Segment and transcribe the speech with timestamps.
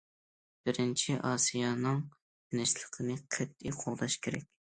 [0.69, 4.51] بىرىنچى، ئاسىيانىڭ تىنچلىقىنى قەتئىي قوغداش كېرەك.